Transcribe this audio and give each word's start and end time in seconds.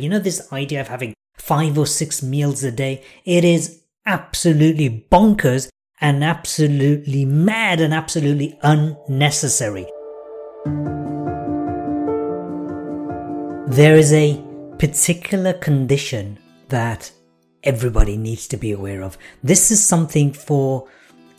You 0.00 0.08
know, 0.08 0.20
this 0.20 0.52
idea 0.52 0.80
of 0.80 0.86
having 0.86 1.12
five 1.38 1.76
or 1.76 1.84
six 1.84 2.22
meals 2.22 2.62
a 2.62 2.70
day, 2.70 3.02
it 3.24 3.44
is 3.44 3.82
absolutely 4.06 5.04
bonkers 5.10 5.68
and 6.00 6.22
absolutely 6.22 7.24
mad 7.24 7.80
and 7.80 7.92
absolutely 7.92 8.56
unnecessary. 8.62 9.86
There 13.74 13.96
is 13.96 14.12
a 14.12 14.40
particular 14.78 15.54
condition 15.54 16.38
that 16.68 17.10
everybody 17.64 18.16
needs 18.16 18.46
to 18.48 18.56
be 18.56 18.70
aware 18.70 19.02
of. 19.02 19.18
This 19.42 19.72
is 19.72 19.84
something 19.84 20.32
for 20.32 20.86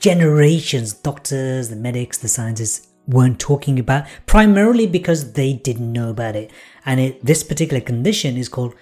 generations, 0.02 0.92
doctors, 0.92 1.70
the 1.70 1.78
medics, 1.78 2.18
the 2.18 2.28
scientists 2.28 2.90
weren't 3.10 3.40
talking 3.40 3.80
about, 3.80 4.06
primarily 4.28 4.86
because 4.86 5.34
they 5.34 5.54
didn't 5.54 5.92
know 5.92 6.10
about 6.10 6.36
it. 6.36 6.52
And 6.90 7.00
it, 7.00 7.24
this 7.24 7.44
particular 7.44 7.82
condition 7.82 8.36
is 8.36 8.50
called 8.50 8.74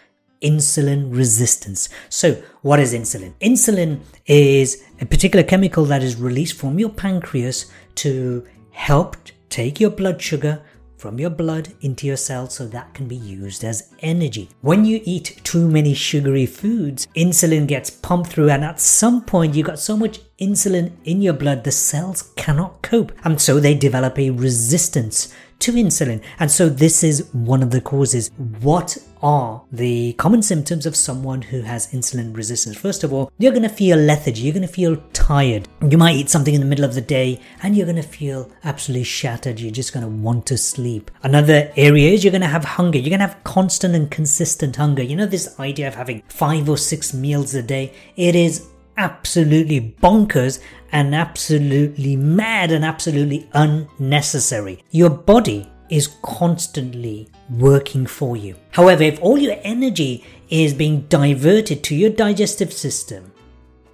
insulin 0.42 1.14
resistance. 1.14 1.90
So, 2.08 2.42
what 2.62 2.80
is 2.80 2.94
insulin? 2.94 3.34
Insulin 3.42 4.00
is 4.26 4.82
a 5.02 5.06
particular 5.06 5.44
chemical 5.44 5.84
that 5.86 6.02
is 6.02 6.16
released 6.16 6.58
from 6.58 6.80
your 6.80 6.90
pancreas 6.90 7.70
to 7.96 8.48
help 8.72 9.18
take 9.50 9.82
your 9.82 9.90
blood 9.90 10.22
sugar 10.22 10.62
from 10.96 11.20
your 11.20 11.30
blood 11.30 11.74
into 11.82 12.08
your 12.08 12.16
cells 12.16 12.56
so 12.56 12.66
that 12.68 12.94
can 12.94 13.10
be 13.10 13.16
used 13.16 13.66
as 13.66 13.94
energy. 14.00 14.50
When 14.62 14.86
you 14.86 15.02
eat 15.04 15.42
too 15.44 15.68
many 15.68 15.94
sugary 15.94 16.46
foods, 16.46 17.08
insulin 17.08 17.68
gets 17.68 17.90
pumped 17.90 18.32
through, 18.32 18.50
and 18.50 18.64
at 18.64 18.80
some 18.80 19.22
point, 19.24 19.54
you've 19.54 19.68
got 19.68 19.80
so 19.80 19.98
much 19.98 20.22
insulin 20.40 20.94
in 21.04 21.22
your 21.22 21.34
blood, 21.34 21.66
the 21.66 21.72
cells 21.72 22.32
cannot 22.38 22.82
cope, 22.82 23.12
and 23.26 23.42
so 23.42 23.60
they 23.60 23.76
develop 23.76 24.18
a 24.18 24.30
resistance 24.30 25.34
to 25.60 25.72
insulin. 25.74 26.22
And 26.40 26.52
so 26.52 26.70
this 26.70 27.04
is 27.04 27.28
one 27.34 27.64
of 27.64 27.72
the 27.72 27.82
causes. 27.82 28.30
What 28.62 28.98
are 29.22 29.64
the 29.72 30.14
common 30.14 30.42
symptoms 30.42 30.86
of 30.86 30.96
someone 30.96 31.42
who 31.42 31.62
has 31.62 31.92
insulin 31.92 32.36
resistance? 32.36 32.78
First 32.78 33.04
of 33.04 33.12
all, 33.12 33.32
you're 33.38 33.52
going 33.52 33.64
to 33.64 33.70
feel 33.70 33.98
lethargy. 33.98 34.42
You're 34.44 34.54
going 34.54 34.68
to 34.68 34.74
feel 34.74 34.98
tired. 35.14 35.68
You 35.88 35.98
might 35.98 36.16
eat 36.16 36.30
something 36.30 36.54
in 36.54 36.62
the 36.62 36.68
middle 36.68 36.86
of 36.86 36.94
the 36.94 37.02
day 37.02 37.42
and 37.64 37.76
you're 37.76 37.86
going 37.86 37.96
to 37.96 38.04
feel 38.04 38.52
absolutely 38.64 39.06
shattered. 39.06 39.60
You're 39.60 39.72
just 39.72 39.94
going 39.94 40.06
to 40.06 40.12
want 40.12 40.46
to 40.48 40.58
sleep. 40.58 41.12
Another 41.24 41.72
area 41.76 42.12
is 42.12 42.24
you're 42.24 42.32
going 42.32 42.42
to 42.42 42.48
have 42.48 42.64
hunger. 42.64 43.00
You're 43.00 43.10
going 43.10 43.20
to 43.20 43.28
have 43.28 43.44
constant 43.44 43.96
and 43.96 44.10
consistent 44.12 44.76
hunger. 44.76 45.04
You 45.04 45.16
know, 45.16 45.26
this 45.26 45.60
idea 45.60 45.88
of 45.88 45.96
having 45.96 46.24
five 46.28 46.70
or 46.70 46.78
six 46.78 47.14
meals 47.14 47.56
a 47.56 47.64
day, 47.64 47.94
it 48.16 48.36
is 48.36 48.68
absolutely 48.98 49.96
bonkers 50.02 50.60
and 50.92 51.14
absolutely 51.14 52.16
mad 52.16 52.72
and 52.72 52.84
absolutely 52.84 53.50
unnecessary. 53.54 54.84
Your 54.92 55.10
body 55.10 55.70
is 55.90 56.16
constantly 56.22 57.30
working 57.50 58.06
for 58.06 58.36
you. 58.36 58.56
However, 58.72 59.04
if 59.04 59.22
all 59.22 59.38
your 59.38 59.58
energy 59.64 60.26
is 60.50 60.74
being 60.74 61.02
diverted 61.02 61.84
to 61.86 61.96
your 61.96 62.10
digestive 62.10 62.74
system 62.74 63.32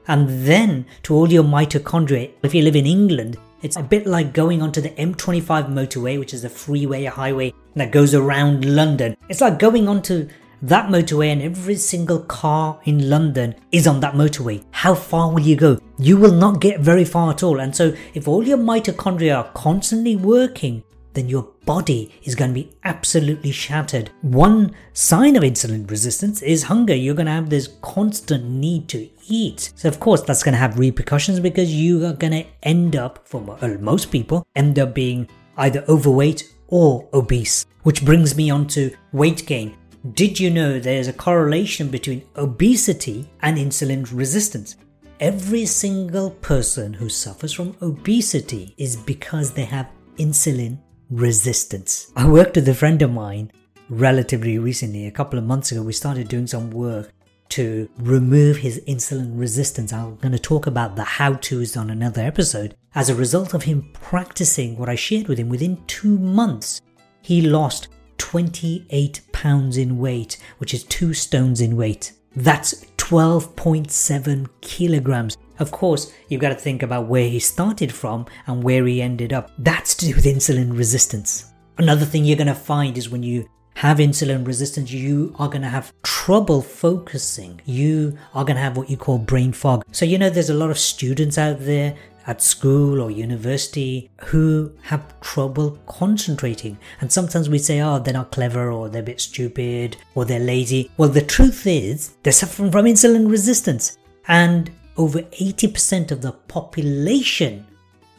and 0.07 0.45
then 0.45 0.85
to 1.03 1.15
all 1.15 1.31
your 1.31 1.43
mitochondria, 1.43 2.31
if 2.41 2.55
you 2.55 2.63
live 2.63 2.75
in 2.75 2.85
England, 2.85 3.37
it's 3.61 3.77
a 3.77 3.83
bit 3.83 4.05
like 4.05 4.33
going 4.33 4.61
onto 4.61 4.81
the 4.81 4.89
M25 4.89 5.69
motorway, 5.69 6.19
which 6.19 6.33
is 6.33 6.43
a 6.43 6.49
freeway, 6.49 7.05
a 7.05 7.11
highway 7.11 7.53
that 7.75 7.91
goes 7.91 8.13
around 8.13 8.65
London. 8.65 9.15
It's 9.29 9.39
like 9.39 9.57
going 9.57 9.87
onto 9.87 10.27
that 10.63 10.87
motorway 10.87 11.27
and 11.27 11.41
every 11.41 11.75
single 11.75 12.19
car 12.19 12.79
in 12.85 13.09
London 13.09 13.53
is 13.73 13.85
on 13.85 13.99
that 13.99 14.13
motorway. 14.13 14.63
How 14.71 14.95
far 14.95 15.29
will 15.29 15.41
you 15.41 15.57
go? 15.57 15.77
You 15.99 16.15
will 16.15 16.31
not 16.31 16.61
get 16.61 16.79
very 16.79 17.03
far 17.03 17.31
at 17.31 17.43
all. 17.43 17.59
And 17.59 17.75
so, 17.75 17.93
if 18.13 18.29
all 18.29 18.43
your 18.43 18.57
mitochondria 18.57 19.37
are 19.37 19.51
constantly 19.53 20.15
working, 20.15 20.81
then 21.13 21.27
your 21.27 21.49
body 21.65 22.11
is 22.23 22.33
going 22.33 22.51
to 22.51 22.55
be 22.55 22.71
absolutely 22.85 23.51
shattered. 23.51 24.09
One 24.21 24.73
sign 24.93 25.35
of 25.35 25.43
insulin 25.43 25.89
resistance 25.89 26.41
is 26.41 26.63
hunger. 26.63 26.95
You're 26.95 27.13
going 27.13 27.27
to 27.27 27.33
have 27.33 27.49
this 27.49 27.69
constant 27.81 28.45
need 28.45 28.87
to 28.89 29.09
eat. 29.27 29.73
So, 29.75 29.89
of 29.89 29.99
course, 29.99 30.21
that's 30.21 30.43
going 30.43 30.53
to 30.53 30.59
have 30.59 30.79
repercussions 30.79 31.41
because 31.41 31.73
you 31.73 32.05
are 32.05 32.13
going 32.13 32.33
to 32.33 32.45
end 32.63 32.95
up, 32.95 33.27
for 33.27 33.41
most 33.41 34.11
people, 34.11 34.47
end 34.55 34.79
up 34.79 34.93
being 34.93 35.27
either 35.57 35.83
overweight 35.89 36.53
or 36.69 37.07
obese. 37.13 37.65
Which 37.83 38.05
brings 38.05 38.37
me 38.37 38.49
on 38.49 38.67
to 38.67 38.95
weight 39.11 39.45
gain. 39.45 39.75
Did 40.11 40.37
you 40.37 40.49
know 40.49 40.81
there's 40.81 41.07
a 41.07 41.13
correlation 41.13 41.87
between 41.87 42.25
obesity 42.35 43.29
and 43.41 43.57
insulin 43.57 44.05
resistance? 44.11 44.75
Every 45.21 45.65
single 45.65 46.31
person 46.31 46.91
who 46.93 47.07
suffers 47.07 47.53
from 47.53 47.77
obesity 47.81 48.75
is 48.77 48.97
because 48.97 49.53
they 49.53 49.63
have 49.63 49.89
insulin 50.17 50.77
resistance. 51.09 52.11
I 52.17 52.27
worked 52.27 52.57
with 52.57 52.67
a 52.67 52.73
friend 52.73 53.01
of 53.01 53.13
mine 53.13 53.49
relatively 53.87 54.59
recently, 54.59 55.07
a 55.07 55.11
couple 55.11 55.39
of 55.39 55.45
months 55.45 55.71
ago. 55.71 55.81
We 55.81 55.93
started 55.93 56.27
doing 56.27 56.47
some 56.47 56.69
work 56.71 57.13
to 57.49 57.87
remove 57.99 58.57
his 58.57 58.81
insulin 58.85 59.39
resistance. 59.39 59.93
I'm 59.93 60.17
going 60.17 60.33
to 60.33 60.37
talk 60.37 60.67
about 60.67 60.97
the 60.97 61.05
how 61.05 61.35
to's 61.35 61.77
on 61.77 61.89
another 61.89 62.23
episode. 62.23 62.75
As 62.93 63.09
a 63.09 63.15
result 63.15 63.53
of 63.53 63.63
him 63.63 63.89
practicing 63.93 64.77
what 64.77 64.89
I 64.89 64.95
shared 64.95 65.29
with 65.29 65.37
him 65.37 65.47
within 65.47 65.81
two 65.87 66.17
months, 66.17 66.81
he 67.21 67.41
lost 67.41 67.87
28 68.17 69.21
pounds 69.31 69.77
in 69.77 69.97
weight, 69.97 70.37
which 70.57 70.73
is 70.73 70.83
two 70.83 71.13
stones 71.13 71.61
in 71.61 71.75
weight. 71.75 72.13
That's 72.35 72.85
12.7 72.97 74.47
kilograms. 74.61 75.37
Of 75.59 75.71
course, 75.71 76.11
you've 76.29 76.41
got 76.41 76.49
to 76.49 76.55
think 76.55 76.81
about 76.81 77.07
where 77.07 77.29
he 77.29 77.39
started 77.39 77.91
from 77.91 78.25
and 78.47 78.63
where 78.63 78.85
he 78.85 79.01
ended 79.01 79.33
up. 79.33 79.51
That's 79.59 79.93
to 79.95 80.07
do 80.07 80.15
with 80.15 80.25
insulin 80.25 80.75
resistance. 80.75 81.51
Another 81.77 82.05
thing 82.05 82.25
you're 82.25 82.37
going 82.37 82.47
to 82.47 82.55
find 82.55 82.97
is 82.97 83.09
when 83.09 83.23
you 83.23 83.47
have 83.75 83.97
insulin 83.97 84.45
resistance, 84.45 84.91
you 84.91 85.35
are 85.39 85.47
going 85.47 85.61
to 85.61 85.67
have 85.67 85.93
trouble 86.03 86.61
focusing. 86.61 87.59
You 87.65 88.17
are 88.33 88.45
going 88.45 88.55
to 88.55 88.61
have 88.61 88.77
what 88.77 88.89
you 88.89 88.97
call 88.97 89.17
brain 89.17 89.51
fog. 89.51 89.83
So, 89.91 90.05
you 90.05 90.17
know, 90.17 90.29
there's 90.29 90.49
a 90.49 90.53
lot 90.53 90.69
of 90.69 90.79
students 90.79 91.37
out 91.37 91.57
there 91.59 91.95
at 92.27 92.41
school 92.41 93.01
or 93.01 93.11
university 93.11 94.09
who 94.25 94.71
have 94.83 95.19
trouble 95.21 95.77
concentrating. 95.85 96.77
And 97.01 97.11
sometimes 97.11 97.49
we 97.49 97.57
say, 97.57 97.81
oh, 97.81 97.99
they're 97.99 98.13
not 98.13 98.31
clever 98.31 98.71
or 98.71 98.89
they're 98.89 99.01
a 99.01 99.05
bit 99.05 99.21
stupid 99.21 99.97
or 100.15 100.25
they're 100.25 100.39
lazy. 100.39 100.91
Well, 100.97 101.09
the 101.09 101.21
truth 101.21 101.67
is 101.67 102.15
they're 102.23 102.33
suffering 102.33 102.71
from 102.71 102.85
insulin 102.85 103.29
resistance. 103.29 103.97
And 104.27 104.71
over 104.97 105.19
80% 105.19 106.11
of 106.11 106.21
the 106.21 106.31
population 106.31 107.65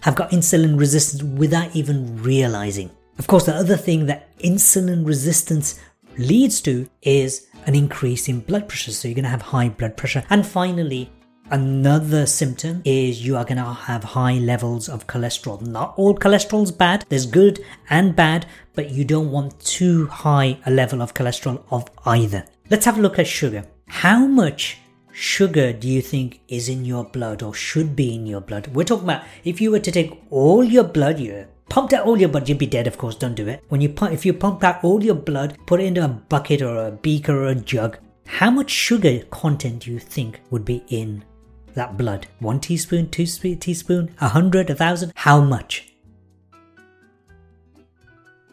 have 0.00 0.14
got 0.14 0.30
insulin 0.32 0.78
resistance 0.78 1.22
without 1.22 1.74
even 1.74 2.22
realizing. 2.22 2.90
Of 3.18 3.26
course, 3.26 3.46
the 3.46 3.54
other 3.54 3.76
thing 3.76 4.06
that 4.06 4.36
insulin 4.38 5.06
resistance 5.06 5.80
leads 6.18 6.60
to 6.62 6.88
is 7.02 7.46
an 7.66 7.74
increase 7.74 8.28
in 8.28 8.40
blood 8.40 8.68
pressure. 8.68 8.90
So 8.90 9.08
you're 9.08 9.14
going 9.14 9.24
to 9.24 9.30
have 9.30 9.42
high 9.42 9.68
blood 9.68 9.96
pressure. 9.96 10.24
And 10.30 10.46
finally, 10.46 11.10
Another 11.50 12.24
symptom 12.24 12.80
is 12.86 13.24
you 13.24 13.36
are 13.36 13.44
going 13.44 13.58
to 13.58 13.64
have 13.64 14.02
high 14.02 14.38
levels 14.38 14.88
of 14.88 15.06
cholesterol. 15.06 15.60
Not 15.60 15.92
all 15.98 16.16
cholesterol 16.16 16.62
is 16.62 16.72
bad, 16.72 17.04
there's 17.10 17.26
good 17.26 17.62
and 17.90 18.16
bad, 18.16 18.46
but 18.74 18.90
you 18.90 19.04
don't 19.04 19.30
want 19.30 19.60
too 19.60 20.06
high 20.06 20.58
a 20.64 20.70
level 20.70 21.02
of 21.02 21.12
cholesterol 21.12 21.62
of 21.70 21.90
either. 22.06 22.46
Let's 22.70 22.86
have 22.86 22.98
a 22.98 23.02
look 23.02 23.18
at 23.18 23.26
sugar. 23.26 23.66
How 23.88 24.26
much 24.26 24.78
sugar 25.12 25.74
do 25.74 25.86
you 25.86 26.00
think 26.00 26.40
is 26.48 26.70
in 26.70 26.86
your 26.86 27.04
blood 27.04 27.42
or 27.42 27.52
should 27.52 27.94
be 27.94 28.14
in 28.14 28.26
your 28.26 28.40
blood? 28.40 28.68
We're 28.68 28.84
talking 28.84 29.04
about 29.04 29.24
if 29.44 29.60
you 29.60 29.70
were 29.70 29.80
to 29.80 29.92
take 29.92 30.18
all 30.30 30.64
your 30.64 30.84
blood, 30.84 31.18
you 31.18 31.46
pumped 31.68 31.92
out 31.92 32.06
all 32.06 32.18
your 32.18 32.30
blood, 32.30 32.48
you'd 32.48 32.58
be 32.58 32.66
dead, 32.66 32.86
of 32.86 32.96
course, 32.96 33.16
don't 33.16 33.34
do 33.34 33.48
it. 33.48 33.62
When 33.68 33.82
you 33.82 33.90
pump, 33.90 34.14
if 34.14 34.24
you 34.24 34.32
pump 34.32 34.64
out 34.64 34.82
all 34.82 35.04
your 35.04 35.14
blood, 35.14 35.58
put 35.66 35.80
it 35.80 35.84
into 35.84 36.04
a 36.04 36.08
bucket 36.08 36.62
or 36.62 36.86
a 36.86 36.90
beaker 36.90 37.44
or 37.44 37.48
a 37.48 37.54
jug, 37.54 37.98
how 38.24 38.50
much 38.50 38.70
sugar 38.70 39.20
content 39.30 39.82
do 39.82 39.92
you 39.92 39.98
think 39.98 40.40
would 40.50 40.64
be 40.64 40.82
in 40.88 41.22
that 41.74 41.96
blood? 41.96 42.26
One 42.38 42.60
teaspoon, 42.60 43.10
two 43.10 43.26
teaspoon, 43.26 44.14
a 44.20 44.28
hundred, 44.28 44.70
a 44.70 44.74
thousand? 44.74 45.12
How 45.14 45.40
much? 45.40 45.94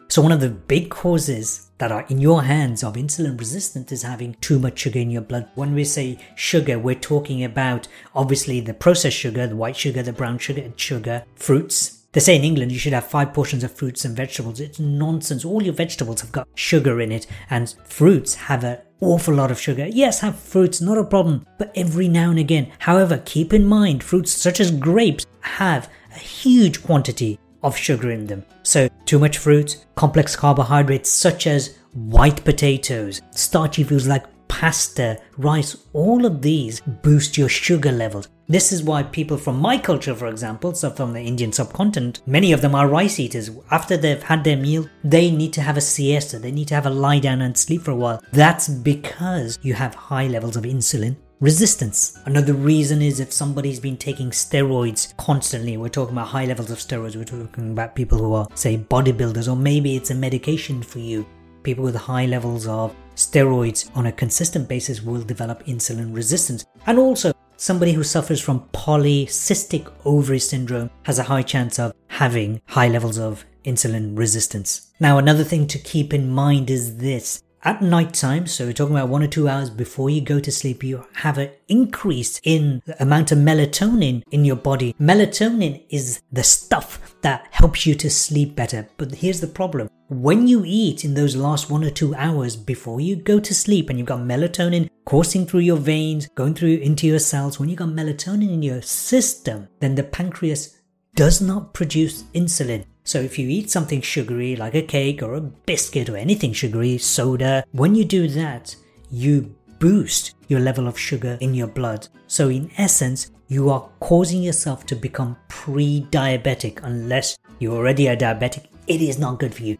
So 0.08 0.20
one 0.20 0.32
of 0.32 0.40
the 0.40 0.50
big 0.50 0.90
causes 0.90 1.70
that 1.78 1.90
are 1.90 2.04
in 2.10 2.20
your 2.20 2.42
hands 2.42 2.84
of 2.84 2.96
insulin 2.96 3.38
resistance 3.38 3.90
is 3.92 4.02
having 4.02 4.34
too 4.42 4.58
much 4.58 4.80
sugar 4.80 4.98
in 4.98 5.10
your 5.10 5.22
blood. 5.22 5.48
When 5.54 5.74
we 5.74 5.84
say 5.84 6.18
sugar, 6.34 6.78
we're 6.78 6.94
talking 6.94 7.42
about 7.42 7.88
obviously 8.14 8.60
the 8.60 8.74
processed 8.74 9.16
sugar, 9.16 9.46
the 9.46 9.56
white 9.56 9.74
sugar, 9.74 10.02
the 10.02 10.12
brown 10.12 10.36
sugar, 10.36 10.60
and 10.60 10.78
sugar, 10.78 11.24
fruits. 11.34 12.01
They 12.12 12.20
say 12.20 12.36
in 12.36 12.44
England 12.44 12.72
you 12.72 12.78
should 12.78 12.92
have 12.92 13.06
five 13.06 13.32
portions 13.32 13.64
of 13.64 13.72
fruits 13.72 14.04
and 14.04 14.14
vegetables. 14.14 14.60
It's 14.60 14.78
nonsense. 14.78 15.46
All 15.46 15.62
your 15.62 15.72
vegetables 15.72 16.20
have 16.20 16.30
got 16.30 16.46
sugar 16.54 17.00
in 17.00 17.10
it, 17.10 17.26
and 17.48 17.74
fruits 17.84 18.34
have 18.34 18.64
an 18.64 18.78
awful 19.00 19.34
lot 19.34 19.50
of 19.50 19.58
sugar. 19.58 19.86
Yes, 19.86 20.20
have 20.20 20.38
fruits, 20.38 20.82
not 20.82 20.98
a 20.98 21.04
problem, 21.04 21.46
but 21.58 21.72
every 21.74 22.08
now 22.08 22.28
and 22.28 22.38
again. 22.38 22.70
However, 22.80 23.22
keep 23.24 23.54
in 23.54 23.64
mind 23.64 24.04
fruits 24.04 24.30
such 24.30 24.60
as 24.60 24.70
grapes 24.70 25.24
have 25.40 25.88
a 26.14 26.18
huge 26.18 26.82
quantity 26.82 27.38
of 27.62 27.76
sugar 27.76 28.10
in 28.10 28.26
them. 28.26 28.44
So, 28.62 28.88
too 29.06 29.18
much 29.18 29.38
fruit, 29.38 29.86
complex 29.94 30.36
carbohydrates 30.36 31.08
such 31.08 31.46
as 31.46 31.78
white 31.94 32.44
potatoes, 32.44 33.22
starchy 33.30 33.84
foods 33.84 34.06
like 34.06 34.26
pasta, 34.62 35.20
rice, 35.38 35.76
all 35.92 36.24
of 36.24 36.40
these 36.40 36.80
boost 37.02 37.36
your 37.36 37.48
sugar 37.48 37.90
levels. 37.90 38.28
This 38.46 38.70
is 38.70 38.84
why 38.84 39.02
people 39.02 39.36
from 39.36 39.58
my 39.58 39.76
culture, 39.76 40.14
for 40.14 40.28
example, 40.28 40.72
so 40.72 40.88
from 40.90 41.12
the 41.12 41.20
Indian 41.20 41.52
subcontinent, 41.52 42.20
many 42.26 42.52
of 42.52 42.60
them 42.60 42.76
are 42.76 42.86
rice 42.86 43.18
eaters. 43.18 43.50
After 43.72 43.96
they've 43.96 44.22
had 44.22 44.44
their 44.44 44.56
meal, 44.56 44.88
they 45.02 45.32
need 45.32 45.52
to 45.54 45.62
have 45.62 45.76
a 45.76 45.80
siesta. 45.80 46.38
They 46.38 46.52
need 46.52 46.68
to 46.68 46.76
have 46.76 46.86
a 46.86 46.90
lie 46.90 47.18
down 47.18 47.42
and 47.42 47.58
sleep 47.58 47.82
for 47.82 47.90
a 47.90 47.96
while. 47.96 48.22
That's 48.30 48.68
because 48.68 49.58
you 49.62 49.74
have 49.74 49.96
high 49.96 50.28
levels 50.28 50.56
of 50.56 50.62
insulin 50.62 51.16
resistance. 51.40 52.16
Another 52.26 52.54
reason 52.54 53.02
is 53.02 53.18
if 53.18 53.32
somebody's 53.32 53.80
been 53.80 53.96
taking 53.96 54.30
steroids 54.30 55.12
constantly, 55.16 55.76
we're 55.76 55.88
talking 55.88 56.14
about 56.14 56.28
high 56.28 56.44
levels 56.44 56.70
of 56.70 56.78
steroids, 56.78 57.16
we're 57.16 57.24
talking 57.24 57.72
about 57.72 57.96
people 57.96 58.18
who 58.18 58.32
are, 58.34 58.46
say, 58.54 58.76
bodybuilders, 58.78 59.50
or 59.50 59.56
maybe 59.56 59.96
it's 59.96 60.12
a 60.12 60.14
medication 60.14 60.84
for 60.84 61.00
you. 61.00 61.26
People 61.64 61.82
with 61.82 61.96
high 61.96 62.26
levels 62.26 62.68
of 62.68 62.94
steroids 63.26 63.90
on 63.96 64.06
a 64.06 64.12
consistent 64.12 64.68
basis 64.68 65.02
will 65.02 65.22
develop 65.22 65.64
insulin 65.66 66.14
resistance. 66.14 66.64
And 66.86 66.98
also, 66.98 67.32
somebody 67.56 67.92
who 67.92 68.02
suffers 68.02 68.40
from 68.40 68.68
polycystic 68.72 69.92
ovary 70.04 70.40
syndrome 70.40 70.90
has 71.04 71.18
a 71.18 71.22
high 71.22 71.42
chance 71.42 71.78
of 71.78 71.92
having 72.08 72.60
high 72.66 72.88
levels 72.88 73.18
of 73.18 73.44
insulin 73.64 74.18
resistance. 74.18 74.92
Now, 74.98 75.18
another 75.18 75.44
thing 75.44 75.66
to 75.68 75.78
keep 75.78 76.12
in 76.12 76.28
mind 76.28 76.70
is 76.70 76.96
this 76.96 77.42
at 77.64 77.80
night 77.80 78.12
time, 78.12 78.46
so 78.46 78.66
we're 78.66 78.72
talking 78.72 78.96
about 78.96 79.08
one 79.08 79.22
or 79.22 79.28
two 79.28 79.48
hours 79.48 79.70
before 79.70 80.10
you 80.10 80.20
go 80.20 80.40
to 80.40 80.50
sleep, 80.50 80.82
you 80.82 81.06
have 81.14 81.38
an 81.38 81.50
increase 81.68 82.40
in 82.42 82.82
the 82.86 83.00
amount 83.00 83.30
of 83.30 83.38
melatonin 83.38 84.22
in 84.32 84.44
your 84.44 84.56
body. 84.56 84.94
Melatonin 85.00 85.84
is 85.88 86.20
the 86.32 86.42
stuff 86.42 87.14
that 87.20 87.46
helps 87.52 87.86
you 87.86 87.94
to 87.94 88.10
sleep 88.10 88.56
better. 88.56 88.88
But 88.96 89.14
here's 89.14 89.40
the 89.40 89.46
problem. 89.46 89.88
When 90.08 90.48
you 90.48 90.64
eat 90.66 91.04
in 91.04 91.14
those 91.14 91.36
last 91.36 91.70
one 91.70 91.84
or 91.84 91.90
two 91.90 92.14
hours 92.16 92.56
before 92.56 93.00
you 93.00 93.14
go 93.14 93.38
to 93.38 93.54
sleep 93.54 93.88
and 93.88 93.98
you've 93.98 94.08
got 94.08 94.20
melatonin 94.20 94.90
coursing 95.04 95.46
through 95.46 95.60
your 95.60 95.76
veins, 95.76 96.28
going 96.34 96.54
through 96.54 96.78
into 96.78 97.06
your 97.06 97.20
cells, 97.20 97.60
when 97.60 97.68
you've 97.68 97.78
got 97.78 97.88
melatonin 97.88 98.52
in 98.52 98.62
your 98.62 98.82
system, 98.82 99.68
then 99.78 99.94
the 99.94 100.02
pancreas 100.02 100.76
does 101.14 101.40
not 101.40 101.74
produce 101.74 102.24
insulin. 102.34 102.84
So 103.04 103.20
if 103.20 103.38
you 103.38 103.48
eat 103.48 103.70
something 103.70 104.00
sugary 104.00 104.54
like 104.54 104.74
a 104.74 104.82
cake 104.82 105.22
or 105.22 105.34
a 105.34 105.40
biscuit 105.40 106.08
or 106.08 106.16
anything 106.16 106.52
sugary, 106.52 106.98
soda, 106.98 107.64
when 107.72 107.94
you 107.94 108.04
do 108.04 108.28
that, 108.28 108.76
you 109.10 109.54
boost 109.78 110.34
your 110.46 110.60
level 110.60 110.86
of 110.86 110.98
sugar 110.98 111.36
in 111.40 111.54
your 111.54 111.66
blood. 111.66 112.06
So 112.28 112.48
in 112.48 112.70
essence, 112.78 113.32
you 113.48 113.68
are 113.70 113.88
causing 114.00 114.42
yourself 114.42 114.86
to 114.86 114.94
become 114.94 115.36
pre-diabetic 115.48 116.80
unless 116.84 117.36
you're 117.58 117.76
already 117.76 118.06
a 118.06 118.16
diabetic. 118.16 118.66
It 118.86 119.02
is 119.02 119.18
not 119.18 119.40
good 119.40 119.54
for 119.54 119.64
you. 119.64 119.76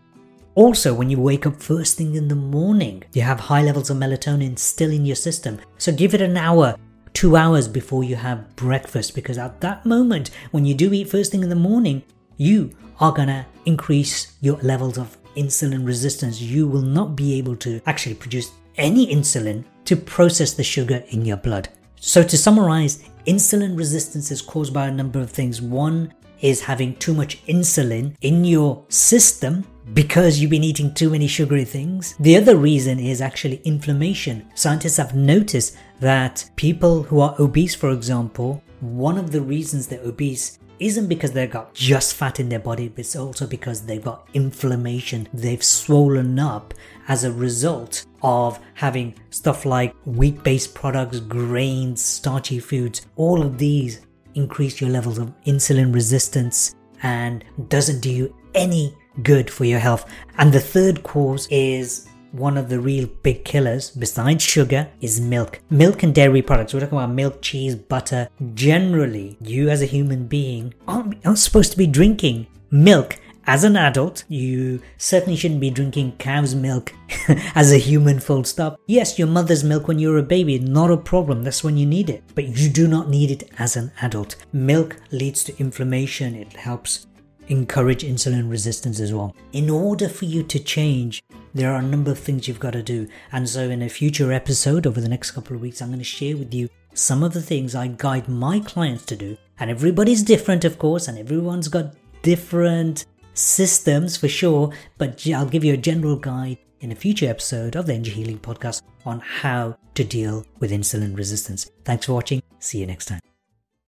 Also, 0.54 0.92
when 0.92 1.08
you 1.08 1.18
wake 1.18 1.46
up 1.46 1.62
first 1.62 1.96
thing 1.96 2.14
in 2.14 2.28
the 2.28 2.34
morning, 2.34 3.04
you 3.12 3.22
have 3.22 3.40
high 3.40 3.62
levels 3.62 3.88
of 3.88 3.96
melatonin 3.96 4.58
still 4.58 4.90
in 4.90 5.06
your 5.06 5.16
system. 5.16 5.58
So 5.78 5.92
give 5.92 6.12
it 6.12 6.20
an 6.20 6.36
hour, 6.36 6.76
two 7.14 7.36
hours 7.36 7.68
before 7.68 8.04
you 8.04 8.16
have 8.16 8.54
breakfast 8.56 9.14
because 9.14 9.38
at 9.38 9.60
that 9.60 9.86
moment, 9.86 10.30
when 10.50 10.66
you 10.66 10.74
do 10.74 10.92
eat 10.92 11.08
first 11.08 11.30
thing 11.30 11.42
in 11.42 11.48
the 11.48 11.54
morning, 11.54 12.02
you 12.36 12.76
are 13.00 13.12
gonna 13.12 13.46
increase 13.64 14.34
your 14.40 14.56
levels 14.58 14.98
of 14.98 15.16
insulin 15.36 15.86
resistance. 15.86 16.40
You 16.40 16.66
will 16.66 16.82
not 16.82 17.16
be 17.16 17.38
able 17.38 17.56
to 17.56 17.80
actually 17.86 18.14
produce 18.14 18.50
any 18.76 19.14
insulin 19.14 19.64
to 19.84 19.96
process 19.96 20.52
the 20.52 20.64
sugar 20.64 21.02
in 21.08 21.24
your 21.24 21.36
blood. 21.36 21.68
So, 21.96 22.22
to 22.22 22.38
summarize, 22.38 23.08
insulin 23.26 23.76
resistance 23.76 24.30
is 24.30 24.42
caused 24.42 24.74
by 24.74 24.88
a 24.88 24.92
number 24.92 25.20
of 25.20 25.30
things. 25.30 25.62
One 25.62 26.12
is 26.40 26.60
having 26.60 26.96
too 26.96 27.14
much 27.14 27.44
insulin 27.46 28.14
in 28.20 28.44
your 28.44 28.84
system 28.88 29.64
because 29.94 30.38
you've 30.38 30.50
been 30.50 30.64
eating 30.64 30.92
too 30.94 31.10
many 31.10 31.26
sugary 31.26 31.64
things. 31.64 32.14
The 32.18 32.36
other 32.36 32.56
reason 32.56 32.98
is 32.98 33.20
actually 33.20 33.60
inflammation. 33.64 34.46
Scientists 34.54 34.96
have 34.96 35.14
noticed 35.14 35.76
that 36.00 36.48
people 36.56 37.04
who 37.04 37.20
are 37.20 37.36
obese, 37.38 37.74
for 37.74 37.90
example, 37.90 38.62
one 38.80 39.16
of 39.16 39.30
the 39.30 39.40
reasons 39.40 39.86
they're 39.86 40.02
obese 40.02 40.58
isn't 40.82 41.06
because 41.06 41.32
they've 41.32 41.50
got 41.50 41.74
just 41.74 42.14
fat 42.14 42.40
in 42.40 42.48
their 42.48 42.58
body, 42.58 42.88
but 42.88 43.00
it's 43.00 43.16
also 43.16 43.46
because 43.46 43.82
they've 43.82 44.02
got 44.02 44.28
inflammation. 44.34 45.28
They've 45.32 45.62
swollen 45.62 46.38
up 46.38 46.74
as 47.08 47.24
a 47.24 47.32
result 47.32 48.06
of 48.22 48.58
having 48.74 49.14
stuff 49.30 49.64
like 49.64 49.94
wheat 50.04 50.42
based 50.42 50.74
products, 50.74 51.20
grains, 51.20 52.02
starchy 52.02 52.58
foods. 52.58 53.06
All 53.16 53.42
of 53.42 53.58
these 53.58 54.06
increase 54.34 54.80
your 54.80 54.90
levels 54.90 55.18
of 55.18 55.32
insulin 55.46 55.94
resistance 55.94 56.74
and 57.02 57.44
doesn't 57.68 58.00
do 58.00 58.10
you 58.10 58.34
any 58.54 58.96
good 59.22 59.50
for 59.50 59.64
your 59.64 59.78
health. 59.78 60.10
And 60.38 60.52
the 60.52 60.60
third 60.60 61.02
cause 61.02 61.46
is 61.50 62.08
one 62.32 62.56
of 62.56 62.68
the 62.68 62.80
real 62.80 63.06
big 63.22 63.44
killers 63.44 63.90
besides 63.90 64.42
sugar 64.42 64.88
is 65.00 65.20
milk. 65.20 65.60
Milk 65.70 66.02
and 66.02 66.14
dairy 66.14 66.42
products. 66.42 66.74
We're 66.74 66.80
talking 66.80 66.98
about 66.98 67.10
milk, 67.10 67.42
cheese, 67.42 67.74
butter. 67.74 68.28
Generally, 68.54 69.36
you 69.40 69.68
as 69.68 69.82
a 69.82 69.86
human 69.86 70.26
being 70.26 70.74
aren't, 70.88 71.24
aren't 71.24 71.38
supposed 71.38 71.72
to 71.72 71.78
be 71.78 71.86
drinking 71.86 72.46
milk 72.70 73.18
as 73.46 73.64
an 73.64 73.76
adult, 73.76 74.24
you 74.28 74.80
certainly 74.98 75.36
shouldn't 75.36 75.60
be 75.60 75.70
drinking 75.70 76.12
cow's 76.18 76.54
milk 76.54 76.92
as 77.54 77.72
a 77.72 77.78
human 77.78 78.20
full 78.20 78.44
stop. 78.44 78.78
Yes, 78.86 79.18
your 79.18 79.28
mother's 79.28 79.64
milk 79.64 79.88
when 79.88 79.98
you're 79.98 80.18
a 80.18 80.22
baby, 80.22 80.58
not 80.58 80.90
a 80.90 80.96
problem, 80.96 81.42
that's 81.42 81.64
when 81.64 81.76
you 81.76 81.86
need 81.86 82.08
it. 82.08 82.22
But 82.34 82.56
you 82.56 82.68
do 82.68 82.86
not 82.86 83.08
need 83.08 83.30
it 83.30 83.50
as 83.58 83.76
an 83.76 83.90
adult. 84.00 84.36
Milk 84.52 84.96
leads 85.10 85.42
to 85.44 85.58
inflammation, 85.58 86.34
it 86.34 86.52
helps 86.52 87.06
encourage 87.48 88.02
insulin 88.02 88.50
resistance 88.50 89.00
as 89.00 89.12
well. 89.12 89.34
In 89.52 89.70
order 89.70 90.08
for 90.08 90.24
you 90.24 90.42
to 90.44 90.58
change, 90.58 91.22
there 91.54 91.72
are 91.72 91.80
a 91.80 91.82
number 91.82 92.10
of 92.10 92.18
things 92.18 92.48
you've 92.48 92.60
got 92.60 92.72
to 92.72 92.82
do. 92.82 93.08
And 93.32 93.48
so, 93.48 93.68
in 93.68 93.82
a 93.82 93.88
future 93.88 94.32
episode 94.32 94.86
over 94.86 95.00
the 95.00 95.08
next 95.08 95.32
couple 95.32 95.56
of 95.56 95.62
weeks, 95.62 95.80
I'm 95.80 95.88
going 95.88 95.98
to 95.98 96.04
share 96.04 96.36
with 96.36 96.52
you 96.54 96.68
some 96.94 97.22
of 97.22 97.32
the 97.32 97.42
things 97.42 97.74
I 97.74 97.88
guide 97.88 98.28
my 98.28 98.60
clients 98.60 99.04
to 99.06 99.16
do. 99.16 99.36
And 99.58 99.70
everybody's 99.70 100.22
different, 100.22 100.64
of 100.64 100.78
course, 100.78 101.08
and 101.08 101.18
everyone's 101.18 101.68
got 101.68 101.94
different 102.22 103.06
systems 103.34 104.16
for 104.16 104.28
sure. 104.28 104.72
But 104.98 105.26
I'll 105.28 105.46
give 105.46 105.64
you 105.64 105.74
a 105.74 105.78
general 105.78 106.16
guide 106.16 106.58
in 106.80 106.92
a 106.92 106.96
future 106.96 107.28
episode 107.28 107.76
of 107.76 107.86
the 107.86 107.94
Energy 107.94 108.10
Healing 108.10 108.40
Podcast 108.40 108.82
on 109.06 109.20
how 109.20 109.76
to 109.94 110.04
deal 110.04 110.44
with 110.58 110.72
insulin 110.72 111.16
resistance. 111.16 111.70
Thanks 111.84 112.06
for 112.06 112.14
watching. 112.14 112.42
See 112.58 112.78
you 112.78 112.86
next 112.86 113.06
time. 113.06 113.31